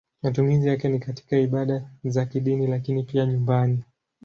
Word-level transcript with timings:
Matumizi 0.23 0.67
yake 0.67 0.89
ni 0.89 0.99
katika 0.99 1.37
ibada 1.37 1.89
za 2.03 2.25
kidini 2.25 2.67
lakini 2.67 3.03
pia 3.03 3.25
nyumbani. 3.25 3.83